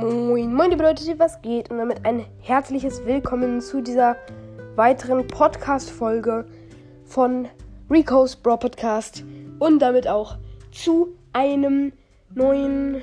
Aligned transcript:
Moin 0.00 0.70
liebe 0.70 0.84
Leute, 0.84 1.02
was 1.18 1.42
geht? 1.42 1.72
Und 1.72 1.78
damit 1.78 2.06
ein 2.06 2.24
herzliches 2.40 3.04
Willkommen 3.04 3.60
zu 3.60 3.80
dieser 3.80 4.14
weiteren 4.76 5.26
Podcast-Folge 5.26 6.46
von 7.04 7.48
Rico's 7.90 8.36
Bro 8.36 8.58
Podcast 8.58 9.24
und 9.58 9.80
damit 9.80 10.06
auch 10.06 10.38
zu 10.70 11.16
einem 11.32 11.92
neuen, 12.32 13.02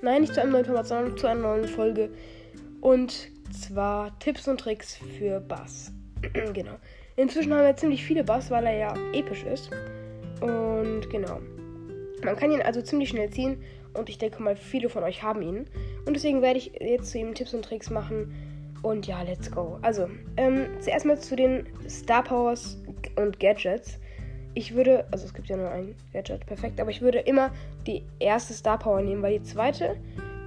nein, 0.00 0.22
nicht 0.22 0.32
zu 0.32 0.40
einem 0.40 0.52
neuen 0.52 0.64
Format, 0.64 0.86
sondern 0.86 1.14
zu 1.18 1.26
einer 1.26 1.42
neuen 1.42 1.68
Folge 1.68 2.08
und 2.80 3.28
zwar 3.52 4.18
Tipps 4.18 4.48
und 4.48 4.58
Tricks 4.58 4.96
für 5.18 5.40
Bass. 5.40 5.92
genau. 6.54 6.76
Inzwischen 7.16 7.52
haben 7.52 7.64
wir 7.64 7.76
ziemlich 7.76 8.02
viele 8.02 8.24
Bass, 8.24 8.50
weil 8.50 8.64
er 8.64 8.78
ja 8.78 8.94
episch 9.12 9.44
ist 9.44 9.70
und 10.40 11.02
genau. 11.10 11.38
Man 12.24 12.34
kann 12.34 12.50
ihn 12.50 12.62
also 12.62 12.80
ziemlich 12.80 13.10
schnell 13.10 13.28
ziehen 13.28 13.58
und 13.94 14.08
ich 14.08 14.18
denke 14.18 14.42
mal, 14.42 14.56
viele 14.56 14.88
von 14.88 15.02
euch 15.02 15.22
haben 15.22 15.42
ihn. 15.42 15.66
Und 16.04 16.14
deswegen 16.14 16.42
werde 16.42 16.58
ich 16.58 16.72
jetzt 16.80 17.10
zu 17.10 17.18
ihm 17.18 17.34
Tipps 17.34 17.54
und 17.54 17.64
Tricks 17.64 17.90
machen. 17.90 18.34
Und 18.82 19.06
ja, 19.06 19.22
let's 19.22 19.50
go. 19.50 19.78
Also, 19.82 20.08
ähm, 20.36 20.66
zuerst 20.80 21.06
mal 21.06 21.18
zu 21.18 21.36
den 21.36 21.66
Star 21.88 22.22
Powers 22.22 22.76
und 23.16 23.40
Gadgets. 23.40 23.98
Ich 24.52 24.74
würde, 24.74 25.06
also 25.10 25.24
es 25.24 25.34
gibt 25.34 25.48
ja 25.48 25.56
nur 25.56 25.70
ein 25.70 25.94
Gadget, 26.12 26.46
perfekt, 26.46 26.80
aber 26.80 26.90
ich 26.90 27.00
würde 27.00 27.18
immer 27.18 27.50
die 27.86 28.04
erste 28.20 28.52
Star 28.54 28.78
Power 28.78 29.00
nehmen, 29.00 29.22
weil 29.22 29.38
die 29.38 29.44
zweite 29.44 29.96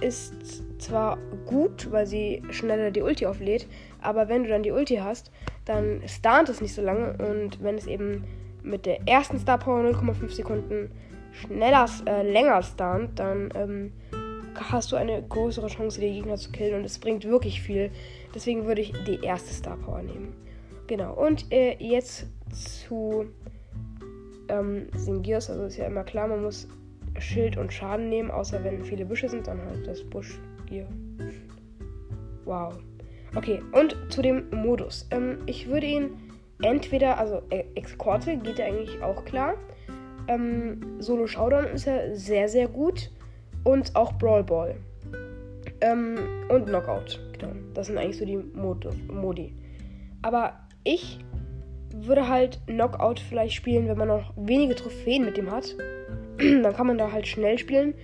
ist 0.00 0.62
zwar 0.78 1.18
gut, 1.44 1.90
weil 1.90 2.06
sie 2.06 2.42
schneller 2.50 2.90
die 2.90 3.02
Ulti 3.02 3.26
auflädt, 3.26 3.66
aber 4.00 4.28
wenn 4.28 4.44
du 4.44 4.48
dann 4.48 4.62
die 4.62 4.70
Ulti 4.70 4.96
hast, 4.96 5.30
dann 5.64 6.00
stunt 6.06 6.48
es 6.48 6.60
nicht 6.60 6.74
so 6.74 6.80
lange 6.80 7.14
und 7.18 7.62
wenn 7.62 7.74
es 7.74 7.86
eben 7.86 8.24
mit 8.62 8.86
der 8.86 9.06
ersten 9.06 9.38
Star 9.38 9.58
Power 9.58 9.80
0,5 9.80 10.30
Sekunden 10.30 10.90
schneller, 11.40 11.86
äh, 12.06 12.30
länger 12.30 12.62
stunt, 12.62 13.18
dann 13.18 13.50
ähm, 13.54 13.92
hast 14.54 14.92
du 14.92 14.96
eine 14.96 15.22
größere 15.22 15.68
Chance, 15.68 16.00
die 16.00 16.12
Gegner 16.12 16.36
zu 16.36 16.50
killen 16.50 16.74
und 16.74 16.84
es 16.84 16.98
bringt 16.98 17.24
wirklich 17.24 17.62
viel. 17.62 17.90
Deswegen 18.34 18.66
würde 18.66 18.82
ich 18.82 18.92
die 19.06 19.20
erste 19.22 19.52
Star 19.52 19.76
Power 19.76 20.02
nehmen. 20.02 20.34
Genau. 20.86 21.14
Und 21.14 21.50
äh, 21.52 21.76
jetzt 21.78 22.26
zu 22.50 23.26
ähm, 24.48 24.86
Singiers. 24.94 25.50
Also 25.50 25.64
ist 25.64 25.76
ja 25.76 25.86
immer 25.86 26.04
klar, 26.04 26.28
man 26.28 26.42
muss 26.42 26.68
Schild 27.18 27.56
und 27.56 27.72
Schaden 27.72 28.08
nehmen, 28.08 28.30
außer 28.30 28.62
wenn 28.64 28.84
viele 28.84 29.04
Büsche 29.04 29.28
sind, 29.28 29.46
dann 29.46 29.60
halt 29.60 29.86
das 29.86 30.02
Busch 30.02 30.38
hier. 30.68 30.86
Wow. 32.44 32.74
Okay, 33.34 33.60
und 33.72 33.96
zu 34.08 34.22
dem 34.22 34.48
Modus. 34.50 35.06
Ähm, 35.10 35.38
ich 35.46 35.68
würde 35.68 35.86
ihn 35.86 36.10
entweder, 36.62 37.18
also 37.18 37.42
Eskorte 37.74 38.36
geht 38.38 38.58
ja 38.58 38.66
eigentlich 38.66 39.02
auch 39.02 39.24
klar. 39.24 39.54
Ähm, 40.28 41.00
Solo 41.00 41.26
Showdown 41.26 41.64
ist 41.66 41.86
ja 41.86 42.14
sehr, 42.14 42.48
sehr 42.48 42.68
gut. 42.68 43.10
Und 43.64 43.94
auch 43.96 44.12
Brawl 44.18 44.44
Ball. 44.44 44.76
Ähm, 45.80 46.18
und 46.48 46.66
Knockout. 46.66 47.20
Genau. 47.38 47.52
Das 47.74 47.86
sind 47.86 47.98
eigentlich 47.98 48.18
so 48.18 48.24
die 48.24 48.36
Mod 48.36 48.86
Modi. 49.10 49.54
Aber 50.22 50.54
ich 50.84 51.18
würde 51.94 52.28
halt 52.28 52.60
Knockout 52.66 53.20
vielleicht 53.20 53.54
spielen, 53.54 53.88
wenn 53.88 53.98
man 53.98 54.08
noch 54.08 54.32
wenige 54.36 54.74
Trophäen 54.74 55.24
mit 55.24 55.36
dem 55.36 55.50
hat. 55.50 55.74
dann 56.38 56.74
kann 56.74 56.86
man 56.86 56.98
da 56.98 57.12
halt 57.12 57.26
schnell 57.26 57.58
spielen. 57.58 57.94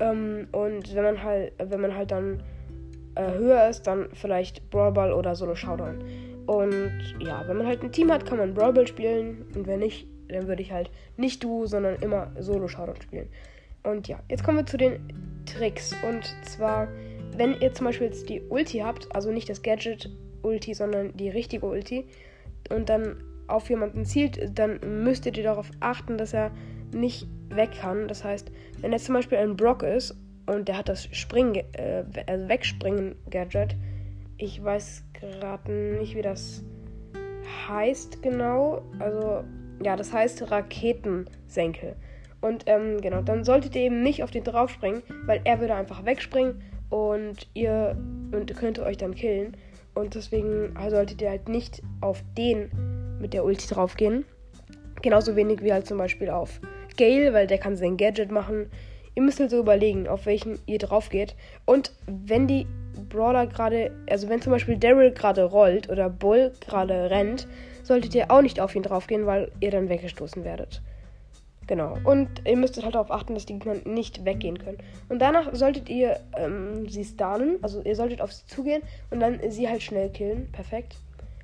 Ähm, 0.00 0.48
und 0.52 0.94
wenn 0.94 1.04
man 1.04 1.22
halt, 1.22 1.52
wenn 1.58 1.80
man 1.80 1.94
halt 1.94 2.10
dann 2.10 2.42
äh, 3.14 3.32
höher 3.32 3.68
ist, 3.68 3.82
dann 3.82 4.08
vielleicht 4.14 4.70
Brawl 4.70 4.92
Ball 4.92 5.12
oder 5.12 5.34
Solo 5.34 5.54
Showdown. 5.54 6.02
Und 6.46 7.14
ja, 7.20 7.44
wenn 7.46 7.58
man 7.58 7.66
halt 7.66 7.82
ein 7.82 7.92
Team 7.92 8.10
hat, 8.10 8.26
kann 8.26 8.38
man 8.38 8.54
Brawl 8.54 8.72
Ball 8.72 8.86
spielen. 8.86 9.46
Und 9.54 9.66
wenn 9.66 9.80
nicht, 9.80 10.06
dann 10.32 10.48
würde 10.48 10.62
ich 10.62 10.72
halt 10.72 10.90
nicht 11.16 11.42
du, 11.44 11.66
sondern 11.66 11.96
immer 11.96 12.32
Solo 12.38 12.68
Showdown 12.68 13.00
spielen. 13.00 13.28
Und 13.82 14.08
ja, 14.08 14.20
jetzt 14.28 14.44
kommen 14.44 14.58
wir 14.58 14.66
zu 14.66 14.76
den 14.76 15.00
Tricks. 15.46 15.94
Und 16.08 16.24
zwar, 16.44 16.88
wenn 17.36 17.60
ihr 17.60 17.72
zum 17.72 17.86
Beispiel 17.86 18.08
jetzt 18.08 18.28
die 18.28 18.42
Ulti 18.42 18.78
habt, 18.78 19.14
also 19.14 19.30
nicht 19.30 19.48
das 19.48 19.62
Gadget-Ulti, 19.62 20.74
sondern 20.74 21.16
die 21.16 21.30
richtige 21.30 21.66
Ulti, 21.66 22.06
und 22.68 22.88
dann 22.88 23.22
auf 23.48 23.68
jemanden 23.68 24.04
zielt, 24.04 24.58
dann 24.58 24.78
müsstet 25.02 25.36
ihr 25.36 25.44
darauf 25.44 25.70
achten, 25.80 26.18
dass 26.18 26.32
er 26.32 26.52
nicht 26.92 27.26
weg 27.48 27.72
kann. 27.80 28.08
Das 28.08 28.24
heißt, 28.24 28.50
wenn 28.80 28.92
jetzt 28.92 29.06
zum 29.06 29.14
Beispiel 29.14 29.38
ein 29.38 29.56
Brock 29.56 29.82
ist 29.82 30.16
und 30.46 30.68
der 30.68 30.78
hat 30.78 30.88
das 30.88 31.04
Springen, 31.14 31.54
äh, 31.72 32.04
also 32.26 32.48
Wegspringen-Gadget, 32.48 33.76
ich 34.36 34.62
weiß 34.62 35.04
gerade 35.12 35.72
nicht, 35.72 36.16
wie 36.16 36.22
das 36.22 36.64
heißt 37.68 38.22
genau. 38.22 38.82
Also, 38.98 39.44
ja, 39.82 39.96
das 39.96 40.12
heißt 40.12 40.50
Raketensenkel. 40.50 41.96
Und 42.40 42.64
ähm, 42.66 43.00
genau, 43.00 43.22
dann 43.22 43.44
solltet 43.44 43.74
ihr 43.76 43.82
eben 43.82 44.02
nicht 44.02 44.22
auf 44.22 44.30
den 44.30 44.44
draufspringen, 44.44 45.02
weil 45.26 45.40
er 45.44 45.60
würde 45.60 45.74
einfach 45.74 46.04
wegspringen 46.04 46.62
und 46.88 47.48
ihr 47.54 47.96
und 48.32 48.54
könnte 48.56 48.84
euch 48.84 48.96
dann 48.96 49.14
killen. 49.14 49.56
Und 49.94 50.14
deswegen 50.14 50.74
solltet 50.88 51.20
ihr 51.20 51.30
halt 51.30 51.48
nicht 51.48 51.82
auf 52.00 52.22
den 52.36 52.70
mit 53.20 53.34
der 53.34 53.44
Ulti 53.44 53.66
draufgehen. 53.68 54.24
Genauso 55.02 55.36
wenig 55.36 55.62
wie 55.62 55.72
halt 55.72 55.86
zum 55.86 55.98
Beispiel 55.98 56.30
auf 56.30 56.60
Gale, 56.96 57.32
weil 57.32 57.46
der 57.46 57.58
kann 57.58 57.76
sein 57.76 57.96
Gadget 57.96 58.30
machen. 58.30 58.70
Ihr 59.14 59.22
müsst 59.22 59.40
halt 59.40 59.50
so 59.50 59.58
überlegen, 59.58 60.08
auf 60.08 60.26
welchen 60.26 60.58
ihr 60.66 60.78
drauf 60.78 61.08
geht. 61.08 61.34
Und 61.66 61.92
wenn 62.06 62.46
die 62.46 62.66
Brawler 63.08 63.46
gerade, 63.46 63.90
also 64.08 64.28
wenn 64.28 64.40
zum 64.40 64.52
Beispiel 64.52 64.76
Daryl 64.76 65.10
gerade 65.10 65.44
rollt 65.44 65.90
oder 65.90 66.08
Bull 66.08 66.52
gerade 66.60 67.10
rennt, 67.10 67.48
solltet 67.90 68.14
ihr 68.14 68.30
auch 68.30 68.40
nicht 68.40 68.60
auf 68.60 68.76
ihn 68.76 68.84
draufgehen, 68.84 69.26
weil 69.26 69.50
ihr 69.58 69.72
dann 69.72 69.88
weggestoßen 69.88 70.44
werdet. 70.44 70.80
Genau. 71.66 71.98
Und 72.04 72.28
ihr 72.46 72.56
müsstet 72.56 72.84
halt 72.84 72.94
darauf 72.94 73.10
achten, 73.10 73.34
dass 73.34 73.46
die 73.46 73.58
Gegner 73.58 73.74
nicht 73.84 74.24
weggehen 74.24 74.58
können. 74.58 74.78
Und 75.08 75.18
danach 75.18 75.52
solltet 75.56 75.88
ihr 75.88 76.20
ähm, 76.36 76.88
sie 76.88 77.04
stunnen. 77.04 77.58
Also 77.62 77.82
ihr 77.82 77.96
solltet 77.96 78.20
auf 78.20 78.32
sie 78.32 78.46
zugehen 78.46 78.82
und 79.10 79.18
dann 79.18 79.40
sie 79.50 79.68
halt 79.68 79.82
schnell 79.82 80.08
killen. 80.08 80.52
Perfekt. 80.52 80.98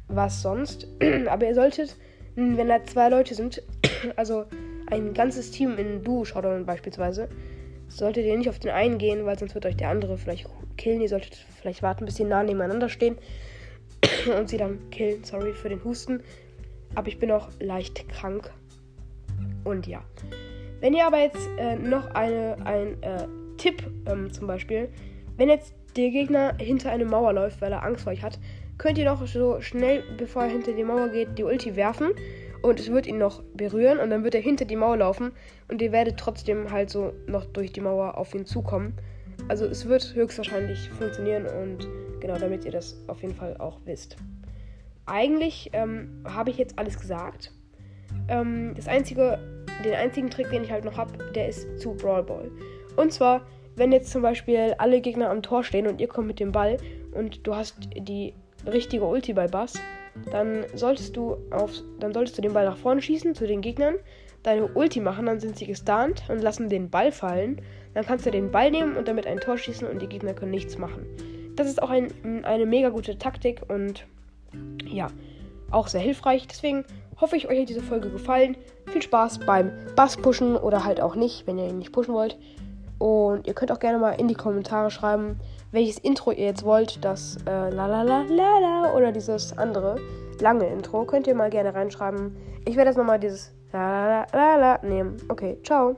Was 0.07 0.41
sonst? 0.41 0.87
Aber 1.29 1.49
ihr 1.49 1.55
solltet, 1.57 1.97
wenn 2.37 2.69
da 2.69 2.85
zwei 2.85 3.09
Leute 3.09 3.35
sind, 3.35 3.61
also 4.15 4.45
ein 4.89 5.15
ganzes 5.15 5.51
Team 5.51 5.77
in 5.79 6.05
Duo-Showdown 6.05 6.65
beispielsweise, 6.65 7.29
solltet 7.89 8.25
ihr 8.25 8.39
nicht 8.39 8.49
auf 8.49 8.61
den 8.61 8.71
einen 8.71 8.99
gehen, 8.99 9.27
weil 9.27 9.37
sonst 9.37 9.57
wird 9.57 9.67
euch 9.67 9.77
der 9.77 9.89
andere 9.89 10.17
vielleicht 10.17 10.47
killen. 10.77 11.01
Ihr 11.01 11.09
solltet 11.09 11.45
vielleicht 11.61 11.83
warten, 11.83 12.05
bis 12.05 12.15
sie 12.15 12.25
nah 12.25 12.45
nebeneinander 12.45 12.89
stehen 12.89 13.19
und 14.39 14.49
sie 14.49 14.57
dann 14.57 14.91
killen. 14.91 15.25
Sorry 15.25 15.53
für 15.53 15.69
den 15.69 15.83
Husten. 15.85 16.23
Aber 16.95 17.09
ich 17.09 17.19
bin 17.19 17.31
auch 17.31 17.49
leicht 17.61 18.09
krank. 18.09 18.51
Und 19.65 19.87
ja. 19.87 20.03
Wenn 20.81 20.95
ihr 20.95 21.07
aber 21.07 21.19
jetzt 21.19 21.49
äh, 21.59 21.77
noch 21.77 22.07
eine, 22.15 22.57
ein 22.65 23.03
äh, 23.03 23.27
Tipp 23.57 23.83
ähm, 24.07 24.33
zum 24.33 24.47
Beispiel, 24.47 24.89
wenn 25.37 25.49
jetzt 25.49 25.75
der 25.97 26.11
Gegner 26.11 26.55
hinter 26.59 26.91
eine 26.91 27.05
Mauer 27.05 27.33
läuft, 27.33 27.61
weil 27.61 27.73
er 27.73 27.83
Angst 27.83 28.05
vor 28.05 28.13
euch 28.13 28.23
hat, 28.23 28.39
könnt 28.79 28.99
ihr 28.99 29.07
doch 29.07 29.27
so 29.27 29.61
schnell, 29.61 30.03
bevor 30.19 30.43
er 30.43 30.51
hinter 30.51 30.73
die 30.73 30.85
Mauer 30.85 31.09
geht, 31.09 31.39
die 31.39 31.45
Ulti 31.45 31.77
werfen 31.77 32.13
und 32.63 32.79
es 32.79 32.91
wird 32.91 33.07
ihn 33.07 33.19
noch 33.19 33.43
berühren 33.55 33.99
und 33.99 34.11
dann 34.11 34.25
wird 34.25 34.35
er 34.35 34.41
hinter 34.41 34.65
die 34.65 34.77
Mauer 34.77 34.99
laufen 34.99 35.33
und 35.69 35.81
ihr 35.81 35.93
werdet 35.93 36.19
trotzdem 36.19 36.71
halt 36.71 36.91
so 36.91 37.13
noch 37.27 37.47
durch 37.47 37.73
die 37.73 37.81
Mauer 37.81 38.19
auf 38.19 38.35
ihn 38.35 38.45
zukommen. 38.45 38.95
Also 39.49 39.65
es 39.67 39.87
wird 39.87 40.15
höchstwahrscheinlich 40.15 40.91
funktionieren 40.91 41.47
und 41.47 41.89
genau 42.21 42.39
damit 42.39 42.65
ihr 42.65 42.73
das 42.73 42.97
auf 43.07 43.23
jeden 43.23 43.35
Fall 43.35 43.57
auch 43.59 43.81
wisst. 43.85 44.17
Eigentlich 45.07 45.71
ähm, 45.73 46.25
habe 46.25 46.51
ich 46.51 46.59
jetzt 46.59 46.79
alles 46.79 46.99
gesagt. 46.99 47.53
Ähm, 48.29 48.73
das 48.75 48.89
einzige, 48.89 49.39
den 49.85 49.95
einzigen 49.95 50.31
Trick, 50.31 50.51
den 50.51 50.65
ich 50.65 50.71
halt 50.71 50.85
noch 50.85 50.97
habe, 50.97 51.13
der 51.35 51.49
ist 51.49 51.79
zu 51.79 51.95
Brawl 51.95 52.25
Ball. 52.25 52.51
Und 52.97 53.13
zwar, 53.13 53.43
wenn 53.77 53.93
jetzt 53.93 54.11
zum 54.11 54.23
Beispiel 54.23 54.75
alle 54.79 55.01
Gegner 55.01 55.31
am 55.31 55.43
Tor 55.43 55.63
stehen 55.63 55.87
und 55.87 56.01
ihr 56.01 56.09
kommt 56.09 56.27
mit 56.27 56.41
dem 56.41 56.53
Ball 56.53 56.79
und 57.13 57.47
du 57.47 57.55
hast 57.55 57.77
die 57.97 58.35
richtige 58.67 59.05
Ulti 59.05 59.33
bei 59.33 59.47
Bass, 59.47 59.75
dann 60.33 60.65
solltest 60.75 61.17
du 61.17 61.37
auf, 61.51 61.73
dann 62.01 62.13
solltest 62.13 62.39
du 62.39 62.43
den 62.43 62.53
Ball 62.53 62.65
nach 62.65 62.79
vorne 62.79 63.03
schießen 63.03 63.35
zu 63.35 63.47
den 63.47 63.61
Gegnern, 63.61 63.97
deine 64.43 64.69
Ulti 64.69 65.01
machen, 65.01 65.27
dann 65.27 65.41
sind 65.41 65.59
sie 65.59 65.67
gestunt 65.67 66.23
und 66.29 66.41
lassen 66.41 66.69
den 66.69 66.89
Ball 66.89 67.13
fallen. 67.13 67.61
Dann 67.95 68.05
kannst 68.05 68.27
du 68.27 68.31
den 68.31 68.51
Ball 68.51 68.71
nehmen 68.71 68.97
und 68.97 69.09
damit 69.09 69.27
ein 69.27 69.39
Tor 69.39 69.59
schießen 69.59 69.87
und 69.89 70.01
die 70.01 70.09
Gegner 70.09 70.35
können 70.35 70.53
nichts 70.53 70.79
machen. 70.79 71.07
Das 71.57 71.67
ist 71.67 71.83
auch 71.83 71.91
ein, 71.91 72.45
eine 72.45 72.67
mega 72.67 72.91
gute 72.91 73.19
Taktik 73.19 73.63
und 73.69 74.07
ja, 74.85 75.09
auch 75.71 75.89
sehr 75.89 76.01
hilfreich. 76.01 76.47
Deswegen 76.47 76.85
hoffe 77.21 77.37
ich, 77.37 77.49
euch 77.49 77.61
hat 77.61 77.69
diese 77.69 77.83
Folge 77.83 78.11
gefallen. 78.11 78.57
Viel 78.87 79.03
Spaß 79.03 79.41
beim 79.41 79.73
Bass 79.97 80.17
pushen 80.17 80.57
oder 80.57 80.85
halt 80.85 81.01
auch 81.01 81.17
nicht, 81.17 81.47
wenn 81.47 81.59
ihr 81.59 81.69
ihn 81.69 81.79
nicht 81.79 81.93
pushen 81.93 82.15
wollt. 82.15 82.39
Und 82.99 83.47
ihr 83.47 83.55
könnt 83.55 83.73
auch 83.73 83.79
gerne 83.79 83.99
mal 83.99 84.13
in 84.13 84.29
die 84.29 84.35
Kommentare 84.35 84.91
schreiben, 84.91 85.39
welches 85.71 85.99
Intro 85.99 86.31
ihr 86.31 86.47
jetzt 86.47 86.65
wollt. 86.65 87.05
Das 87.05 87.37
äh, 87.47 87.71
la 87.71 87.87
la 87.87 88.03
la 88.03 88.23
la 88.23 88.59
la 88.59 88.95
oder 88.95 89.13
dieses 89.13 89.57
andere 89.59 89.97
lange 90.41 90.67
Intro. 90.67 91.05
Könnt 91.05 91.27
ihr 91.27 91.35
mal 91.35 91.51
gerne 91.51 91.75
reinschreiben. 91.75 92.37
Ich 92.65 92.77
werde 92.77 92.91
jetzt 92.91 92.97
nochmal 92.97 93.21
dieses 93.21 93.53
la 93.73 94.07
la 94.07 94.27
la 94.33 94.57
la 94.57 94.57
la 94.57 94.87
nehmen. 94.87 95.17
Okay, 95.29 95.59
ciao. 95.63 95.97